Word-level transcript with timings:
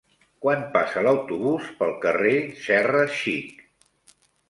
Quan 0.45 0.63
passa 0.77 1.03
l'autobús 1.09 1.69
pel 1.83 1.93
carrer 2.07 2.35
Serra 2.65 3.07
Xic? 3.23 3.65